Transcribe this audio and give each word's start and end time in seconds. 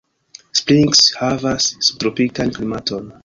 Springs 0.59 1.01
havas 1.19 1.69
subtropikan 1.89 2.57
klimaton. 2.59 3.13